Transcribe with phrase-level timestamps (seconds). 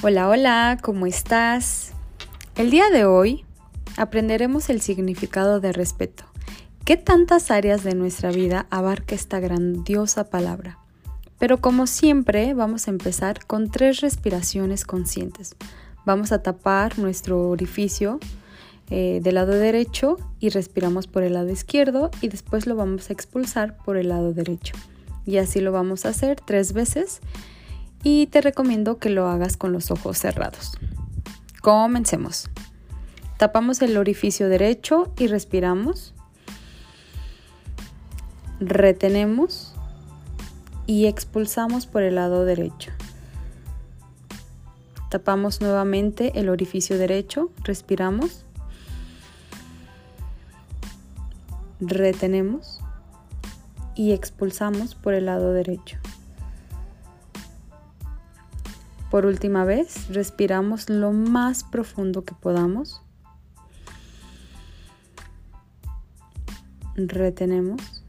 [0.00, 1.90] Hola, hola, ¿cómo estás?
[2.54, 3.44] El día de hoy
[3.96, 6.22] aprenderemos el significado de respeto.
[6.84, 10.78] ¿Qué tantas áreas de nuestra vida abarca esta grandiosa palabra?
[11.40, 15.56] Pero como siempre, vamos a empezar con tres respiraciones conscientes.
[16.06, 18.20] Vamos a tapar nuestro orificio
[18.90, 23.14] eh, del lado derecho y respiramos por el lado izquierdo y después lo vamos a
[23.14, 24.76] expulsar por el lado derecho.
[25.26, 27.20] Y así lo vamos a hacer tres veces
[28.02, 30.78] y te recomiendo que lo hagas con los ojos cerrados.
[31.60, 32.48] Comencemos.
[33.36, 36.14] Tapamos el orificio derecho y respiramos.
[38.60, 39.74] Retenemos
[40.86, 42.90] y expulsamos por el lado derecho.
[45.10, 48.44] Tapamos nuevamente el orificio derecho, respiramos.
[51.80, 52.80] Retenemos
[53.94, 55.98] y expulsamos por el lado derecho.
[59.10, 63.02] Por última vez, respiramos lo más profundo que podamos.
[66.94, 68.04] Retenemos,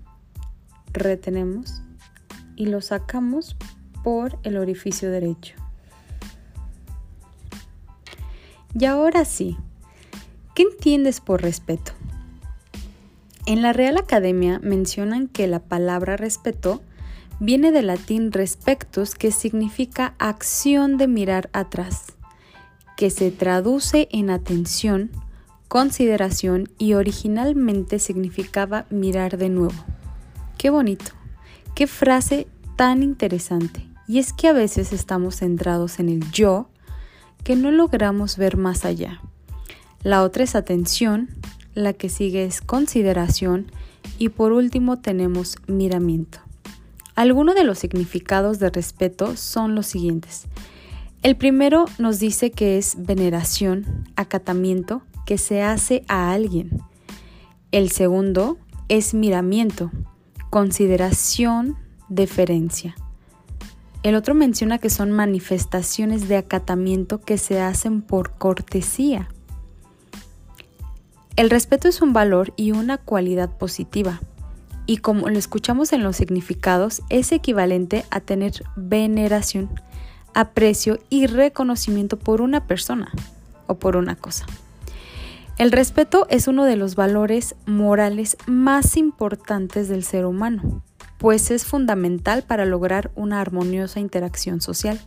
[0.91, 1.81] retenemos
[2.55, 3.55] y lo sacamos
[4.03, 5.55] por el orificio derecho.
[8.73, 9.57] Y ahora sí,
[10.53, 11.93] ¿qué entiendes por respeto?
[13.45, 16.81] En la Real Academia mencionan que la palabra respeto
[17.39, 22.13] viene del latín respectus, que significa acción de mirar atrás,
[22.97, 25.11] que se traduce en atención,
[25.67, 29.85] consideración y originalmente significaba mirar de nuevo.
[30.57, 31.11] Qué bonito,
[31.75, 33.87] qué frase tan interesante.
[34.07, 36.67] Y es que a veces estamos centrados en el yo
[37.43, 39.21] que no logramos ver más allá.
[40.01, 41.29] La otra es atención,
[41.75, 43.71] la que sigue es consideración
[44.17, 46.39] y por último tenemos miramiento.
[47.19, 50.45] Algunos de los significados de respeto son los siguientes.
[51.21, 56.81] El primero nos dice que es veneración, acatamiento que se hace a alguien.
[57.73, 58.57] El segundo
[58.87, 59.91] es miramiento,
[60.49, 61.75] consideración,
[62.07, 62.95] deferencia.
[64.01, 69.27] El otro menciona que son manifestaciones de acatamiento que se hacen por cortesía.
[71.35, 74.21] El respeto es un valor y una cualidad positiva
[74.89, 79.69] y como lo escuchamos en los significados, es equivalente a tener veneración,
[80.33, 83.11] aprecio y reconocimiento por una persona
[83.67, 84.47] o por una cosa.
[85.59, 90.81] El respeto es uno de los valores morales más importantes del ser humano,
[91.19, 94.99] pues es fundamental para lograr una armoniosa interacción social.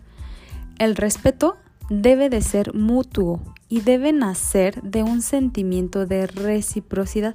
[0.78, 1.56] El respeto
[1.91, 7.34] debe de ser mutuo y debe nacer de un sentimiento de reciprocidad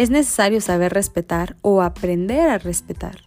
[0.00, 3.18] es necesario saber respetar o aprender a respetar.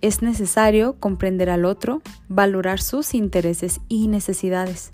[0.00, 4.90] Es necesario comprender al otro, valorar sus intereses y necesidades.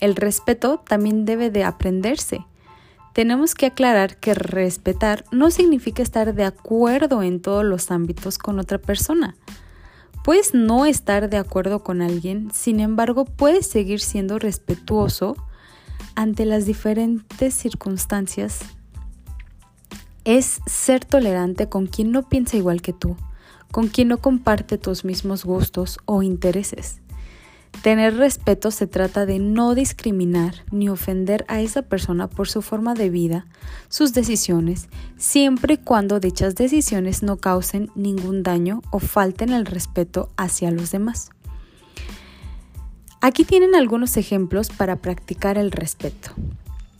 [0.00, 2.46] El respeto también debe de aprenderse.
[3.12, 8.58] Tenemos que aclarar que respetar no significa estar de acuerdo en todos los ámbitos con
[8.58, 9.36] otra persona.
[10.24, 15.36] Puedes no estar de acuerdo con alguien, sin embargo puedes seguir siendo respetuoso
[16.14, 18.75] ante las diferentes circunstancias
[20.26, 23.16] es ser tolerante con quien no piensa igual que tú,
[23.70, 27.00] con quien no comparte tus mismos gustos o intereses.
[27.82, 32.94] Tener respeto se trata de no discriminar ni ofender a esa persona por su forma
[32.94, 33.46] de vida,
[33.88, 40.30] sus decisiones, siempre y cuando dichas decisiones no causen ningún daño o falten el respeto
[40.36, 41.30] hacia los demás.
[43.20, 46.30] Aquí tienen algunos ejemplos para practicar el respeto.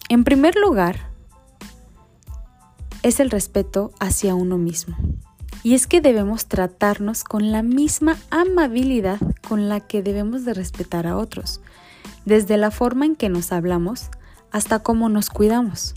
[0.08, 1.15] En primer lugar,
[3.02, 4.96] es el respeto hacia uno mismo.
[5.62, 9.18] Y es que debemos tratarnos con la misma amabilidad
[9.48, 11.60] con la que debemos de respetar a otros,
[12.24, 14.10] desde la forma en que nos hablamos
[14.52, 15.94] hasta cómo nos cuidamos.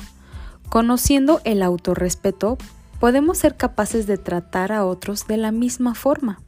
[0.69, 2.57] Conociendo el autorrespeto,
[2.99, 6.39] podemos ser capaces de tratar a otros de la misma forma.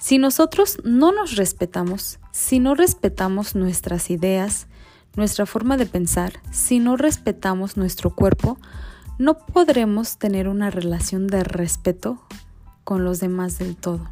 [0.00, 4.66] Si nosotros no nos respetamos, si no respetamos nuestras ideas,
[5.16, 8.58] nuestra forma de pensar, si no respetamos nuestro cuerpo,
[9.18, 12.22] no podremos tener una relación de respeto
[12.82, 14.08] con los demás del todo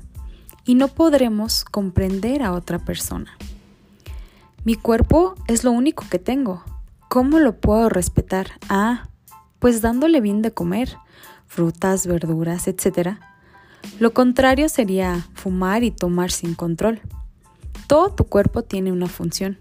[0.64, 3.36] y no podremos comprender a otra persona.
[4.64, 6.62] Mi cuerpo es lo único que tengo.
[7.08, 8.52] ¿Cómo lo puedo respetar?
[8.68, 9.08] Ah,
[9.58, 10.96] pues dándole bien de comer,
[11.46, 13.18] frutas, verduras, etc.
[13.98, 17.00] Lo contrario sería fumar y tomar sin control.
[17.88, 19.58] Todo tu cuerpo tiene una función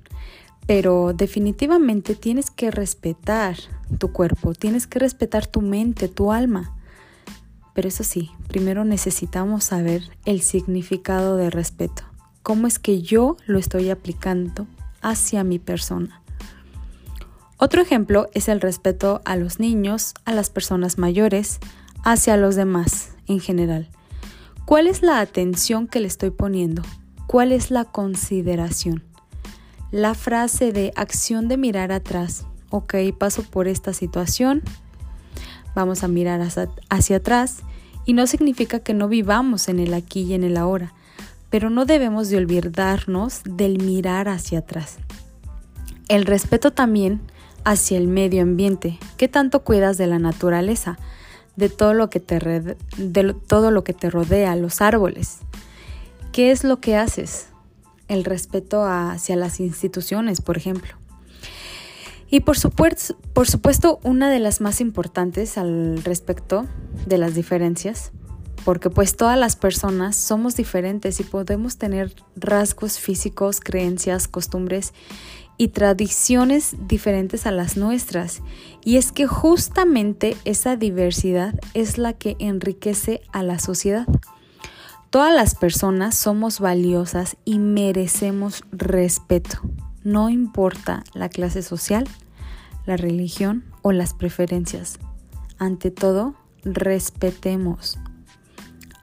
[0.67, 3.57] pero definitivamente tienes que respetar
[3.97, 6.75] tu cuerpo, tienes que respetar tu mente, tu alma.
[7.73, 12.03] Pero eso sí, primero necesitamos saber el significado de respeto.
[12.43, 14.67] ¿Cómo es que yo lo estoy aplicando
[15.01, 16.21] hacia mi persona.
[17.57, 21.59] Otro ejemplo es el respeto a los niños, a las personas mayores,
[22.03, 23.89] hacia los demás en general.
[24.65, 26.81] ¿Cuál es la atención que le estoy poniendo?
[27.27, 29.03] ¿Cuál es la consideración?
[29.91, 32.45] La frase de acción de mirar atrás.
[32.71, 34.63] Ok, paso por esta situación.
[35.75, 37.57] Vamos a mirar hacia, atrás
[38.05, 40.93] y no significa que no vivamos en el aquí y en el ahora,
[41.49, 44.99] pero no debemos de olvidarnos del mirar hacia atrás.
[46.07, 47.19] El respeto también
[47.65, 48.97] hacia el medio ambiente.
[49.17, 50.97] ¿Qué tanto cuidas de la naturaleza?
[51.57, 55.39] De todo lo que te, de todo lo que te rodea, los árboles.
[56.31, 57.47] ¿Qué es lo que haces?
[58.07, 61.00] El respeto hacia las instituciones, por ejemplo.
[62.31, 66.65] Y por supuesto, por supuesto, una de las más importantes al respecto
[67.05, 68.13] de las diferencias,
[68.63, 74.93] porque pues todas las personas somos diferentes y podemos tener rasgos físicos, creencias, costumbres
[75.57, 78.41] y tradiciones diferentes a las nuestras.
[78.81, 84.07] Y es que justamente esa diversidad es la que enriquece a la sociedad.
[85.09, 89.61] Todas las personas somos valiosas y merecemos respeto
[90.03, 92.07] no importa la clase social,
[92.85, 94.99] la religión o las preferencias.
[95.57, 97.99] Ante todo, respetemos.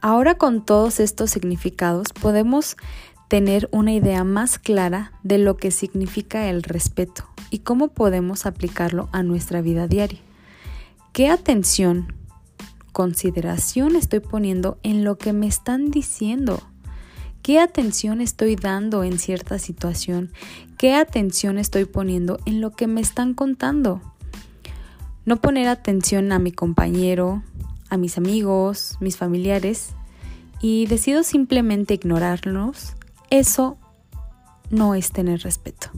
[0.00, 2.76] Ahora con todos estos significados podemos
[3.28, 9.08] tener una idea más clara de lo que significa el respeto y cómo podemos aplicarlo
[9.12, 10.20] a nuestra vida diaria.
[11.12, 12.14] ¿Qué atención,
[12.92, 16.62] consideración estoy poniendo en lo que me están diciendo?
[17.48, 20.30] ¿Qué atención estoy dando en cierta situación?
[20.76, 24.02] ¿Qué atención estoy poniendo en lo que me están contando?
[25.24, 27.42] No poner atención a mi compañero,
[27.88, 29.94] a mis amigos, mis familiares
[30.60, 32.92] y decido simplemente ignorarlos,
[33.30, 33.78] eso
[34.68, 35.88] no es tener respeto.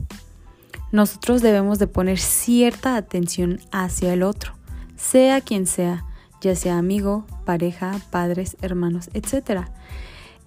[0.93, 4.53] Nosotros debemos de poner cierta atención hacia el otro,
[4.95, 6.05] sea quien sea,
[6.39, 9.65] ya sea amigo, pareja, padres, hermanos, etc.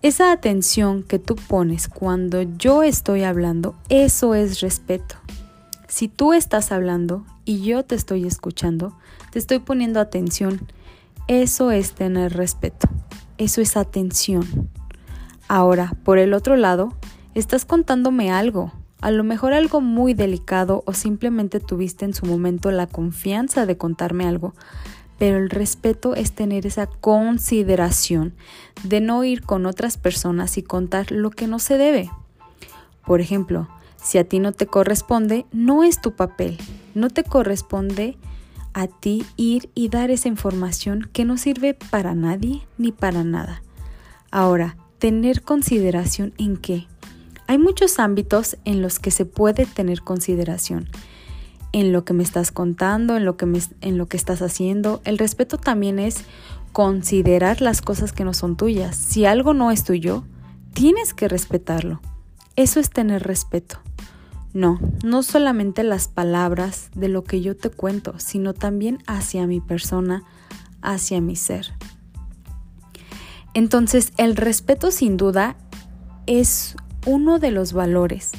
[0.05, 5.15] Esa atención que tú pones cuando yo estoy hablando, eso es respeto.
[5.89, 8.95] Si tú estás hablando y yo te estoy escuchando,
[9.31, 10.61] te estoy poniendo atención,
[11.27, 12.87] eso es tener respeto.
[13.39, 14.69] Eso es atención.
[15.49, 16.93] Ahora, por el otro lado,
[17.35, 22.71] estás contándome algo, a lo mejor algo muy delicado o simplemente tuviste en su momento
[22.71, 24.53] la confianza de contarme algo,
[25.25, 28.35] pero el respeto es tener esa consideración
[28.82, 32.11] de no ir con otras personas y contar lo que no se debe.
[33.06, 33.67] Por ejemplo,
[33.97, 36.59] si a ti no te corresponde, no es tu papel,
[36.94, 38.19] no te corresponde
[38.75, 43.62] a ti ir y dar esa información que no sirve para nadie ni para nada.
[44.31, 46.87] Ahora, tener consideración en qué.
[47.47, 50.91] Hay muchos ámbitos en los que se puede tener consideración
[51.75, 55.03] en lo que me estás contando, en lo que, me, en lo que estás haciendo.
[55.05, 56.25] El respeto también es
[56.73, 58.94] considerar las cosas que no son tuyas.
[58.94, 60.23] Si algo no es tuyo,
[60.73, 62.00] tienes que respetarlo.
[62.55, 63.81] Eso es tener respeto.
[64.53, 69.61] No, no solamente las palabras de lo que yo te cuento, sino también hacia mi
[69.61, 70.23] persona,
[70.81, 71.73] hacia mi ser.
[73.53, 75.56] Entonces, el respeto sin duda
[76.29, 78.31] es uno de los valores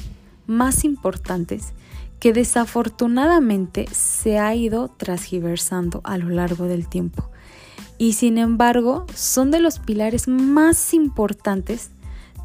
[0.46, 1.74] más importantes
[2.20, 7.30] que desafortunadamente se ha ido transgiversando a lo largo del tiempo.
[7.98, 11.90] Y sin embargo, son de los pilares más importantes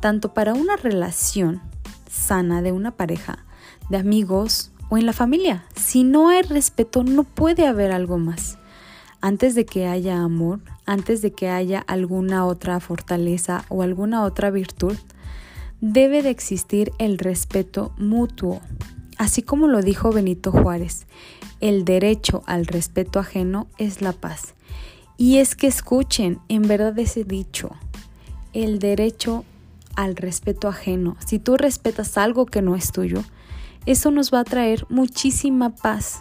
[0.01, 1.61] tanto para una relación
[2.09, 3.45] sana de una pareja,
[3.89, 5.63] de amigos o en la familia.
[5.75, 8.57] Si no hay respeto, no puede haber algo más.
[9.21, 14.49] Antes de que haya amor, antes de que haya alguna otra fortaleza o alguna otra
[14.49, 14.97] virtud,
[15.79, 18.61] debe de existir el respeto mutuo,
[19.21, 21.05] Así como lo dijo Benito Juárez,
[21.59, 24.55] el derecho al respeto ajeno es la paz.
[25.15, 27.69] Y es que escuchen, en verdad ese dicho,
[28.53, 29.45] el derecho
[29.95, 31.17] al respeto ajeno.
[31.23, 33.23] Si tú respetas algo que no es tuyo,
[33.85, 36.17] eso nos va a traer muchísima paz.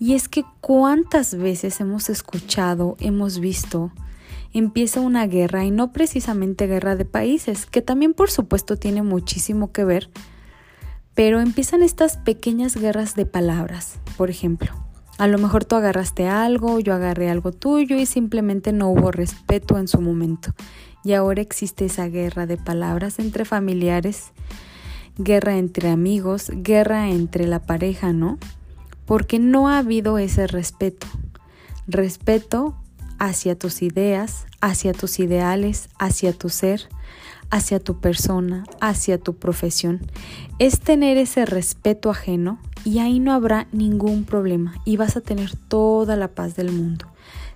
[0.00, 3.92] Y es que cuántas veces hemos escuchado, hemos visto,
[4.52, 9.70] empieza una guerra y no precisamente guerra de países, que también por supuesto tiene muchísimo
[9.70, 10.10] que ver
[11.16, 13.98] pero empiezan estas pequeñas guerras de palabras.
[14.18, 14.70] Por ejemplo,
[15.18, 19.78] a lo mejor tú agarraste algo, yo agarré algo tuyo y simplemente no hubo respeto
[19.78, 20.54] en su momento.
[21.04, 24.32] Y ahora existe esa guerra de palabras entre familiares,
[25.16, 28.38] guerra entre amigos, guerra entre la pareja, ¿no?
[29.06, 31.06] Porque no ha habido ese respeto.
[31.86, 32.76] Respeto
[33.18, 36.90] hacia tus ideas, hacia tus ideales, hacia tu ser,
[37.50, 40.00] hacia tu persona, hacia tu profesión,
[40.58, 45.56] es tener ese respeto ajeno y ahí no habrá ningún problema y vas a tener
[45.56, 47.06] toda la paz del mundo.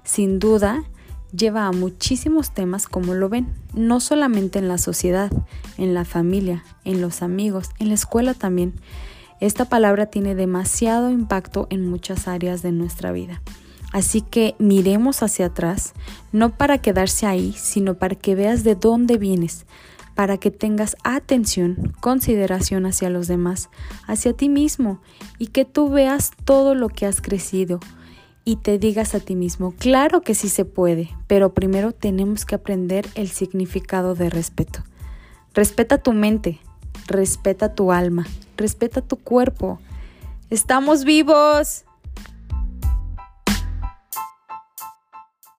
[0.05, 0.85] Sin duda,
[1.33, 5.31] lleva a muchísimos temas como lo ven, no solamente en la sociedad,
[5.79, 8.75] en la familia, en los amigos, en la escuela también.
[9.41, 13.41] Esta palabra tiene demasiado impacto en muchas áreas de nuestra vida.
[13.93, 15.95] Así que miremos hacia atrás,
[16.33, 19.67] no para quedarse ahí, sino para que veas de dónde vienes,
[20.15, 23.69] para que tengas atención, consideración hacia los demás,
[24.07, 25.01] hacia ti mismo,
[25.39, 27.81] y que tú veas todo lo que has crecido
[28.45, 32.55] y te digas a ti mismo, claro que sí se puede, pero primero tenemos que
[32.55, 34.83] aprender el significado de respeto.
[35.53, 36.61] Respeta tu mente,
[37.07, 39.81] respeta tu alma, respeta tu cuerpo.
[40.49, 41.85] Estamos vivos.